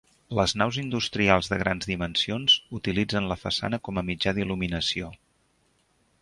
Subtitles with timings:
[0.37, 5.13] Les naus industrials de grans dimensions utilitzen la façana com a mitjà d'il·luminació.